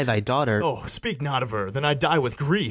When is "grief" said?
2.35-2.59